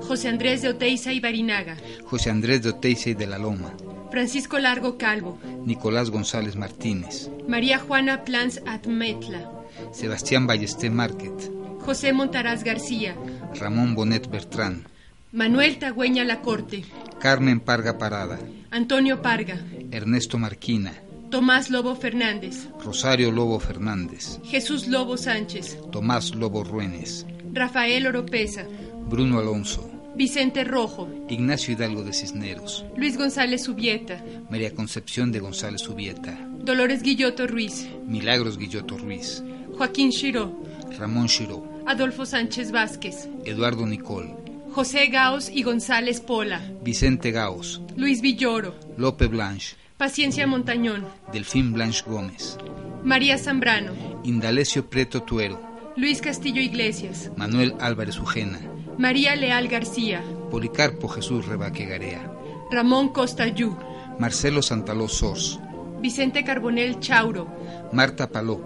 [0.00, 3.72] José Andrés de Oteiza y Barinaga, José Andrés de Oteiza y de la Loma,
[4.10, 9.48] Francisco Largo Calvo, Nicolás González Martínez, María Juana Plans Atmetla,
[9.92, 13.14] Sebastián Ballesté Market, José Montaraz García,
[13.54, 14.86] Ramón Bonet Bertrán,
[15.30, 16.84] Manuel Tagüeña Lacorte,
[17.20, 19.60] Carmen Parga Parada, Antonio Parga,
[19.92, 20.94] Ernesto Marquina,
[21.30, 28.64] Tomás Lobo Fernández, Rosario Lobo Fernández, Jesús Lobo Sánchez, Tomás Lobo Ruénes, Rafael Oropesa,
[29.10, 35.82] Bruno Alonso, Vicente Rojo, Ignacio Hidalgo de Cisneros, Luis González Subieta, María Concepción de González
[35.82, 39.44] Subieta, Dolores Guilloto Ruiz, Milagros Guilloto Ruiz,
[39.76, 40.58] Joaquín Chiró,
[40.98, 44.34] Ramón Chiró, Adolfo Sánchez Vázquez, Eduardo Nicol,
[44.72, 52.04] José Gaos y González Pola, Vicente Gaos, Luis Villoro, Lope Blanche, Paciencia Montañón, Delfín Blanche
[52.06, 52.56] Gómez,
[53.02, 53.90] María Zambrano,
[54.22, 55.60] Indalecio Preto Tuero,
[55.96, 58.60] Luis Castillo Iglesias, Manuel Álvarez Ujena,
[58.96, 60.22] María Leal García,
[60.52, 62.32] Policarpo Jesús Rebaque Garea,
[62.70, 63.76] Ramón Costa Yu,
[64.20, 65.58] Marcelo Santaló Sors,
[66.00, 67.48] Vicente Carbonel Chauro,
[67.92, 68.62] Marta Paló,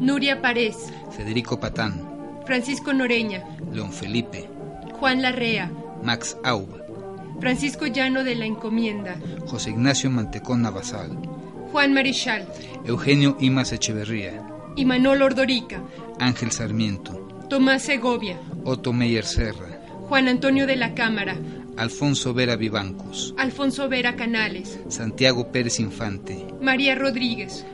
[0.00, 0.76] Nuria Párez,
[1.16, 4.50] Federico Patán, Francisco Noreña, León Felipe,
[5.00, 5.72] Juan Larrea,
[6.02, 6.83] Max Aub,
[7.40, 9.16] Francisco Llano de la Encomienda,
[9.46, 11.18] José Ignacio Mantecón Navasal,
[11.72, 12.46] Juan Marichal,
[12.84, 14.42] Eugenio Imas Echeverría,
[14.76, 15.82] Imanol Ordorica,
[16.20, 21.36] Ángel Sarmiento, Tomás Segovia, Otto Meyer Serra, Juan Antonio de la Cámara,
[21.76, 27.66] Alfonso Vera Vivancos, Alfonso Vera Canales, Santiago Pérez Infante, María Rodríguez,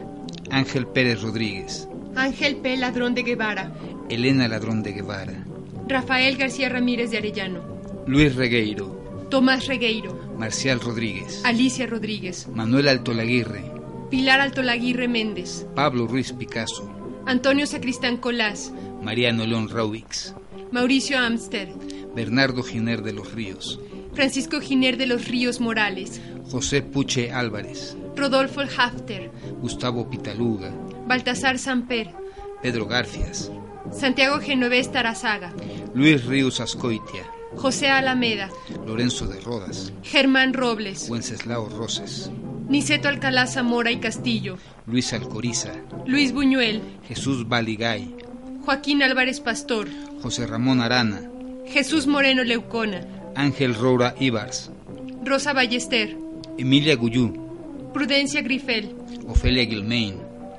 [0.50, 2.76] Ángel Pérez Rodríguez, Ángel P.
[2.76, 3.72] Ladrón de Guevara,
[4.08, 5.44] Elena Ladrón de Guevara,
[5.86, 7.60] Rafael García Ramírez de Arellano,
[8.06, 8.99] Luis Regueiro,
[9.30, 13.62] Tomás Regueiro, Marcial Rodríguez, Alicia Rodríguez, Manuel Altolaguirre,
[14.10, 16.90] Pilar Altolaguirre Méndez, Pablo Ruiz Picasso,
[17.26, 20.34] Antonio Sacristán Colás, Mariano León Raubix,
[20.72, 21.72] Mauricio Amster,
[22.12, 23.78] Bernardo Giner de los Ríos,
[24.14, 26.20] Francisco Giner de los Ríos Morales,
[26.50, 30.74] José Puche Álvarez, Rodolfo Hafter, Gustavo Pitaluga,
[31.06, 32.10] Baltasar Samper,
[32.62, 33.52] Pedro Garfias,
[33.92, 35.54] Santiago Genovés Tarazaga,
[35.94, 38.48] Luis Ríos Ascoitia, José Alameda,
[38.86, 42.30] Lorenzo de Rodas, Germán Robles, Wenceslao Roses,
[42.68, 45.72] Niceto Alcalá Zamora y Castillo, Luis Alcoriza,
[46.06, 48.14] Luis Buñuel, Jesús Baligay,
[48.64, 49.88] Joaquín Álvarez Pastor,
[50.22, 51.22] José Ramón Arana,
[51.66, 54.70] Jesús Moreno Leucona, Ángel Roura Ibars,
[55.24, 56.16] Rosa Ballester,
[56.58, 58.94] Emilia Guyú, Prudencia Grifel,
[59.26, 60.16] Ofelia Gilmain,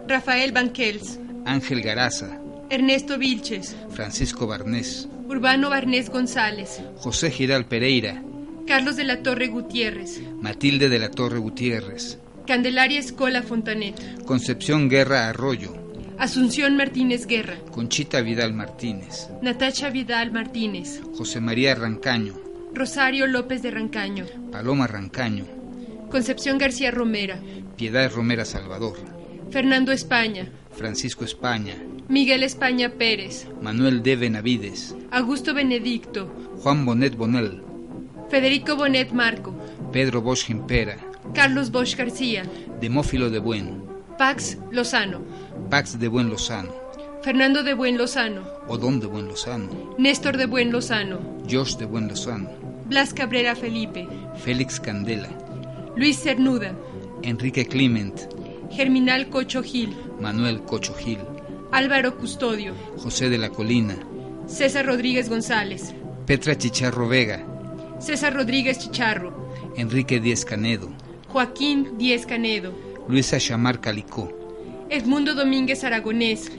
[0.08, 2.40] Rafael Banquels, Ángel Garaza,
[2.70, 8.22] Ernesto Vilches, Francisco Barnés, Urbano Barnés González, José Giral Pereira,
[8.68, 15.30] Carlos de la Torre Gutiérrez, Matilde de la Torre Gutiérrez, Candelaria Escola Fontanet, Concepción Guerra
[15.30, 15.74] Arroyo,
[16.18, 22.34] Asunción Martínez Guerra, Conchita Vidal Martínez, Natacha Vidal Martínez, José María Rancaño,
[22.74, 25.46] Rosario López de Rancaño, Paloma Rancaño,
[26.10, 27.40] Concepción García Romera,
[27.78, 28.98] Piedad Romera Salvador,
[29.50, 31.76] Fernando España, Francisco España,
[32.08, 34.16] Miguel España Pérez, Manuel D.
[34.16, 37.62] Benavides, Augusto Benedicto, Juan Bonet Bonel,
[38.30, 39.54] Federico Bonet Marco,
[39.92, 40.98] Pedro Bosch Gimpera,
[41.34, 42.44] Carlos Bosch García,
[42.80, 43.84] Demófilo de Buen,
[44.18, 45.22] Pax Lozano,
[45.70, 46.74] Pax de Buen Lozano,
[47.24, 51.20] Fernando de Buen Lozano, Odón de Buen Lozano, Néstor de Buen Lozano,
[51.50, 52.50] Josh de Buen Lozano,
[52.86, 54.08] Blas Cabrera Felipe,
[54.44, 55.30] Félix Candela,
[55.96, 56.74] Luis Cernuda,
[57.24, 58.16] Enrique Clement,
[58.72, 61.20] Germinal Cocho Gil, Manuel Cocho Gil,
[61.72, 63.98] Álvaro Custodio, José de la Colina,
[64.48, 65.94] César Rodríguez González,
[66.26, 67.46] Petra Chicharro Vega,
[68.00, 70.90] César Rodríguez Chicharro, Enrique Díez Canedo,
[71.28, 72.74] Joaquín Díez Canedo,
[73.08, 74.32] Luisa Chamar Calicó,
[74.90, 76.52] Edmundo Domínguez Aragonés,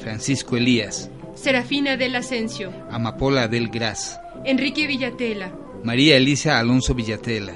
[0.00, 5.52] Francisco Elías, Serafina del Asensio, Amapola del Gras, Enrique Villatela,
[5.84, 7.54] María Elisa Alonso Villatela,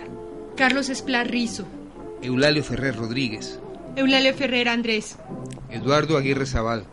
[0.57, 1.67] Carlos Esplá Rizo,
[2.23, 3.61] Eulalio Ferrer Rodríguez,
[3.97, 5.17] Eulalio Ferrer Andrés,
[5.71, 6.85] Eduardo Aguirre Zaval,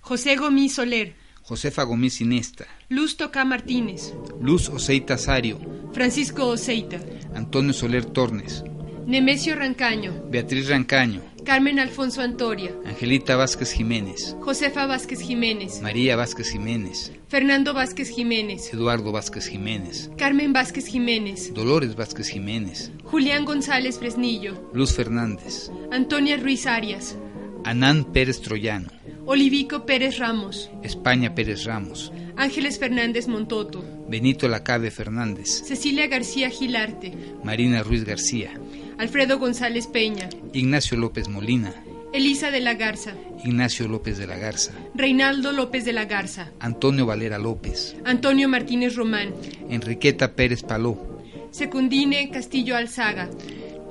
[0.00, 5.58] José Gomí Soler, Josefa Gómez Inesta, Luz Toca Martínez, Luz Oseita Sario,
[5.92, 7.00] Francisco Oseita,
[7.34, 8.64] Antonio Soler Tornes,
[9.06, 16.50] Nemesio Rancaño, Beatriz Rancaño, Carmen Alfonso Antoria, Angelita Vázquez Jiménez, Josefa Vázquez Jiménez, María Vázquez
[16.50, 23.98] Jiménez, Fernando Vázquez Jiménez, Eduardo Vázquez Jiménez, Carmen Vázquez Jiménez, Dolores Vázquez Jiménez, Julián González
[23.98, 27.16] Fresnillo, Luz Fernández, Antonia Ruiz Arias,
[27.64, 28.88] Anán Pérez Troyano,
[29.26, 37.12] Olivico Pérez Ramos, España Pérez Ramos, Ángeles Fernández Montoto, Benito Lacabe Fernández, Cecilia García Gilarte,
[37.44, 38.58] Marina Ruiz García,
[38.96, 41.74] Alfredo González Peña, Ignacio López Molina,
[42.14, 43.12] Elisa de la Garza,
[43.44, 48.96] Ignacio López de la Garza, Reinaldo López de la Garza, Antonio Valera López, Antonio Martínez
[48.96, 49.34] Román,
[49.68, 51.20] Enriqueta Pérez Paló,
[51.50, 53.28] Secundine Castillo Alzaga,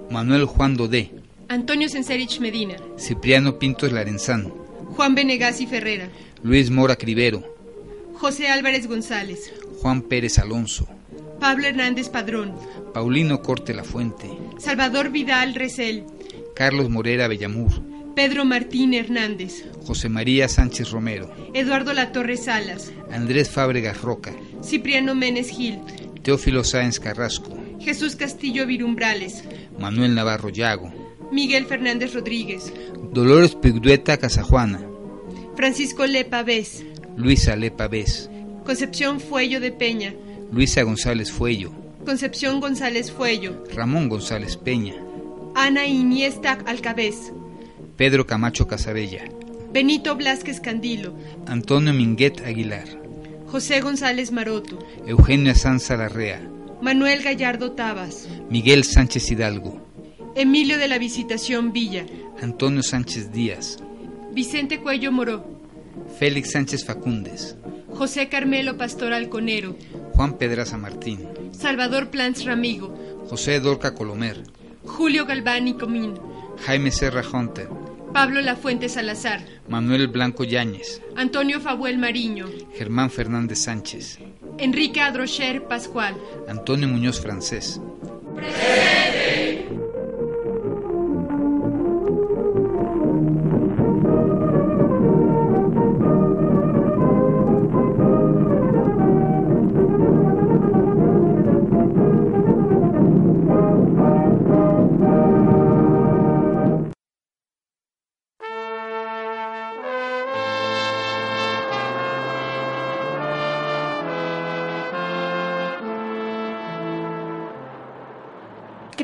[0.10, 1.12] Manuel Juan Dodé,
[1.50, 4.52] Antonio Senserich Medina, Cipriano Pintos Larenzán,
[4.96, 6.10] Juan Benegasi Ferrera,
[6.42, 7.59] Luis Mora Crivero,
[8.20, 10.86] José Álvarez González, Juan Pérez Alonso,
[11.40, 12.54] Pablo Hernández Padrón,
[12.94, 16.04] Paulino Corte La Fuente, Salvador Vidal Resel,
[16.54, 17.82] Carlos Morera Bellamur,
[18.18, 25.48] Pedro Martín Hernández, José María Sánchez Romero, Eduardo Latorre Salas, Andrés Fábregas Roca, Cipriano Menes
[25.48, 25.80] Gil,
[26.22, 29.46] Teófilo Sáenz Carrasco, Jesús Castillo Virumbrales,
[29.80, 30.92] Manuel Navarro Llago,
[31.32, 32.74] Miguel Fernández Rodríguez,
[33.14, 34.86] Dolores Pigdueta Casajuana,
[35.56, 36.84] Francisco Lepa Vez,
[37.20, 38.30] Luisa Lepa Vez,
[38.64, 40.14] Concepción Fuello de Peña,
[40.54, 41.74] Luisa González Fuello,
[42.06, 44.96] Concepción González Fuello, Ramón González Peña,
[45.54, 47.34] Ana Iniesta Alcabez,
[47.98, 49.26] Pedro Camacho Casabella,
[49.74, 51.14] Benito Blasquez Candilo,
[51.46, 52.88] Antonio Minguet Aguilar,
[53.48, 56.40] José González Maroto, Eugenio Sanza Larrea,
[56.82, 59.86] Manuel Gallardo Tabas, Miguel Sánchez Hidalgo,
[60.36, 62.06] Emilio de la Visitación Villa,
[62.42, 63.78] Antonio Sánchez Díaz,
[64.32, 65.59] Vicente Cuello Moró,
[66.18, 67.56] Félix Sánchez Facúndez,
[67.94, 69.76] José Carmelo Pastor Alconero,
[70.16, 72.94] Juan Pedraza Martín, Salvador Plans Ramigo,
[73.30, 74.44] José Dorca Colomer,
[74.86, 76.16] Julio Galvani Comín,
[76.66, 77.68] Jaime Serra Hunter,
[78.14, 84.20] Pablo Lafuente Salazar, Manuel Blanco Yáñez, Antonio Fabuel Mariño, Germán Fernández Sánchez,
[84.58, 86.16] Enrique Adrocher Pascual,
[86.48, 87.80] Antonio Muñoz Francés.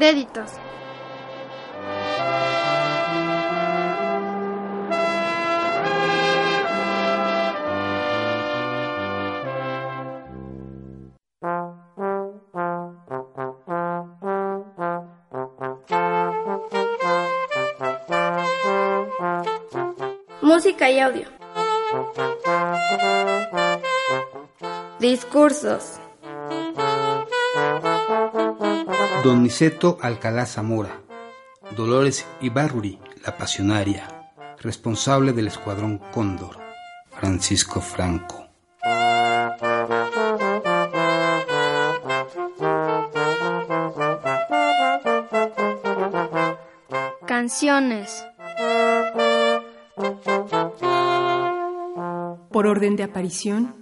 [0.05, 0.51] Créditos.
[20.43, 21.27] Música y audio.
[24.99, 25.99] Discursos.
[29.25, 31.01] Don Niceto Alcalá Zamora,
[31.75, 34.07] Dolores Ibarruri, la pasionaria,
[34.59, 36.57] responsable del escuadrón Cóndor,
[37.09, 38.45] Francisco Franco.
[47.25, 48.23] Canciones.
[52.51, 53.73] Por orden de aparición,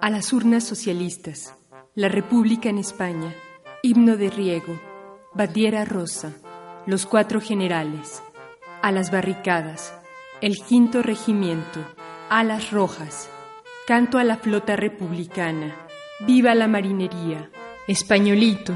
[0.00, 1.56] a las urnas socialistas,
[1.96, 3.34] la República en España,
[3.82, 4.78] himno de riego,
[5.34, 6.32] bandiera rosa,
[6.86, 8.22] los cuatro generales,
[8.82, 9.94] a las barricadas,
[10.40, 11.80] el quinto regimiento,
[12.28, 13.28] alas rojas,
[13.86, 15.74] canto a la flota republicana,
[16.26, 17.50] viva la marinería,
[17.86, 18.74] españolito,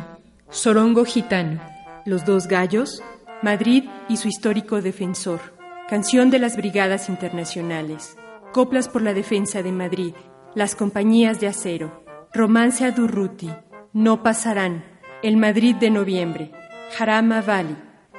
[0.51, 1.61] sorongo gitano,
[2.05, 3.03] los dos gallos,
[3.43, 5.41] Madrid y su histórico defensor,
[5.89, 8.17] canción de las brigadas internacionales,
[8.53, 10.15] coplas por la defensa de Madrid,
[10.55, 13.51] las compañías de acero, romance a Durruti,
[13.93, 14.85] no pasarán,
[15.23, 16.51] el Madrid de noviembre,
[16.97, 17.77] Jarama Valley,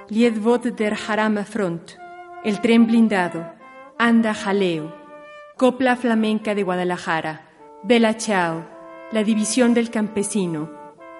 [0.09, 1.93] Liedvot der Jarama Front,
[2.43, 3.53] el tren blindado,
[3.97, 4.93] Anda Jaleo,
[5.57, 7.47] Copla Flamenca de Guadalajara,
[7.83, 8.65] Bella Chao,
[9.11, 10.69] la División del Campesino,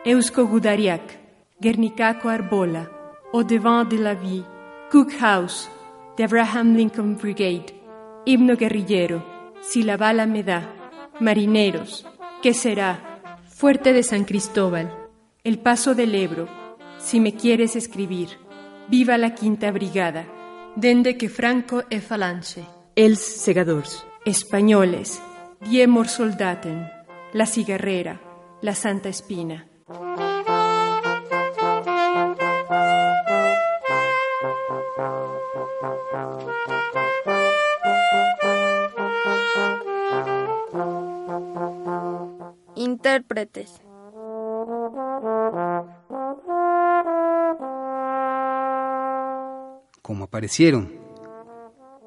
[0.06, 1.20] Eusko Gudariak,
[1.60, 2.92] Guernicaco Arbola,
[3.34, 4.44] Au Devant de la Vie,
[4.92, 5.70] Cook House,
[6.16, 7.74] de Abraham Lincoln Brigade,
[8.26, 9.24] Himno Guerrillero,
[9.62, 10.70] Si la bala me da,
[11.20, 12.06] Marineros,
[12.42, 13.20] ¿qué será?
[13.48, 15.01] Fuerte de San Cristóbal,
[15.44, 16.48] El Paso del Ebro,
[17.00, 18.30] Si me quieres escribir,
[18.89, 20.28] Viva la Quinta Brigada,
[20.76, 22.64] Dende que Franco e Falange,
[22.96, 25.20] Els Segadors, Españoles,
[25.62, 26.88] Die Soldaten,
[27.34, 28.22] La Cigarrera,
[28.62, 29.66] La Santa Espina.
[42.76, 43.82] Intérpretes.
[50.32, 50.98] Aparecieron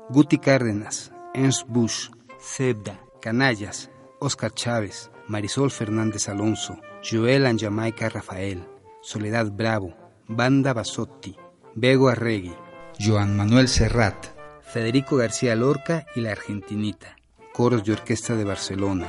[0.08, 2.10] Guti Cárdenas, Ernst Busch,
[2.40, 8.64] Zebda, Canallas, Oscar Chávez, Marisol Fernández Alonso, Joel Anjamaica Rafael,
[9.02, 9.94] Soledad Bravo,
[10.26, 11.36] Banda Basotti,
[11.74, 12.54] Bego Arregui,
[12.98, 14.16] Joan Manuel Serrat,
[14.62, 17.16] Federico García Lorca y la Argentinita,
[17.52, 19.06] coros de orquesta de Barcelona,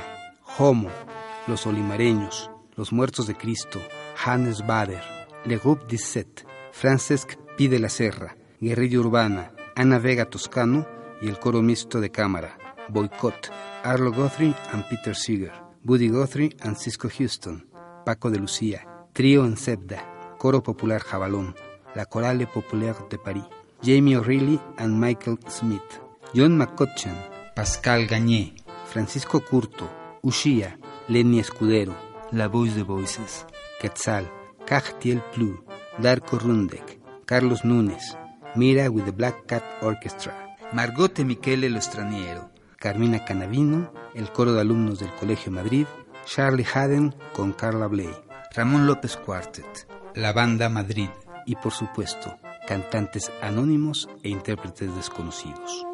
[0.58, 0.90] Homo,
[1.46, 3.80] Los Olimareños, Los Muertos de Cristo,
[4.22, 5.02] Hannes Bader,
[5.46, 10.86] Le Groupe 17, Francesc de la Serra, Guerrilla Urbana, Ana Vega Toscano
[11.20, 12.56] y el coro mixto de cámara,
[12.88, 13.50] Boycott,
[13.84, 15.52] Arlo Guthrie and Peter Seeger,
[15.82, 17.68] Buddy Guthrie and Cisco Houston,
[18.04, 21.54] Paco de Lucía, Trío en Zebda, Coro Popular Jabalón,
[21.94, 23.44] La Chorale Populaire de París,
[23.82, 26.00] Jamie O'Reilly and Michael Smith,
[26.34, 27.16] John McCutcheon,
[27.54, 28.54] Pascal Gagné,
[28.86, 29.88] Francisco Curto,
[30.22, 30.78] Ushia,
[31.08, 31.94] Lenny Escudero,
[32.32, 33.46] La Voz de Voices,
[33.80, 34.30] Quetzal,
[34.66, 35.62] Cajtiel Plu,
[35.98, 38.16] Darko Rundek, Carlos Núñez,
[38.56, 44.62] Mira with the Black Cat Orchestra, Margote Michele Lo Straniero, Carmina Canavino, el coro de
[44.62, 45.86] alumnos del Colegio Madrid,
[46.24, 48.10] Charlie Haden con Carla Bley,
[48.54, 51.10] Ramón López Quartet, la banda Madrid.
[51.44, 52.36] Y por supuesto
[52.66, 55.86] cantantes anónimos e intérpretes desconocidos.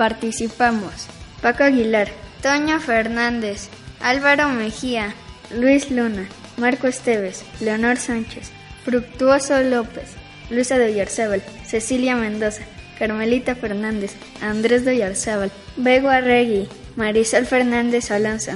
[0.00, 1.08] Participamos.
[1.42, 2.08] Paco Aguilar,
[2.42, 3.68] Toño Fernández,
[4.00, 5.12] Álvaro Mejía,
[5.54, 6.26] Luis Luna,
[6.56, 8.50] Marco Esteves, Leonor Sánchez,
[8.82, 10.14] Fructuoso López,
[10.48, 12.62] Luisa de Oyarzábal, Cecilia Mendoza,
[12.98, 18.52] Carmelita Fernández, Andrés de Oyarzábal, Bego Arregui, Marisol Fernández Alonso,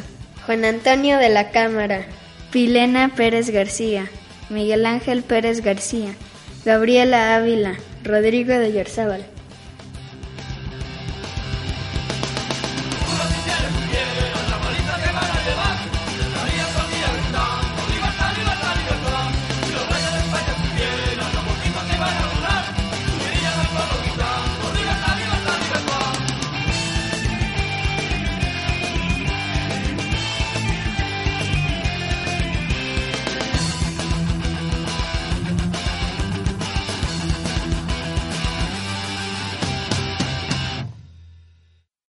[0.47, 2.07] Juan Antonio de la Cámara,
[2.53, 4.07] Pilena Pérez García,
[4.49, 6.15] Miguel Ángel Pérez García,
[6.65, 9.27] Gabriela Ávila, Rodrigo de Oyarzábal,